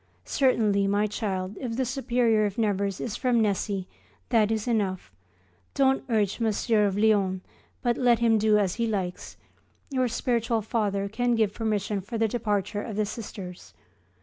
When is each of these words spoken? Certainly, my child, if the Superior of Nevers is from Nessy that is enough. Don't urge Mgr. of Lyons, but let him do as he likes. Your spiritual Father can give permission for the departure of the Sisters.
Certainly, 0.25 0.87
my 0.87 1.05
child, 1.05 1.55
if 1.59 1.75
the 1.77 1.85
Superior 1.85 2.45
of 2.47 2.57
Nevers 2.57 2.99
is 2.99 3.15
from 3.15 3.39
Nessy 3.39 3.85
that 4.29 4.49
is 4.49 4.67
enough. 4.67 5.11
Don't 5.75 6.03
urge 6.09 6.39
Mgr. 6.39 6.87
of 6.87 6.97
Lyons, 6.97 7.41
but 7.83 7.97
let 7.97 8.17
him 8.17 8.39
do 8.39 8.57
as 8.57 8.73
he 8.81 8.87
likes. 8.87 9.37
Your 9.91 10.07
spiritual 10.07 10.63
Father 10.63 11.07
can 11.07 11.35
give 11.35 11.53
permission 11.53 12.01
for 12.01 12.17
the 12.17 12.27
departure 12.27 12.81
of 12.81 12.95
the 12.95 13.05
Sisters. 13.05 13.75